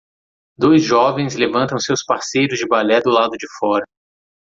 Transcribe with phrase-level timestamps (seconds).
[0.57, 3.85] Dois jovens levantam seus parceiros de balé do lado de fora.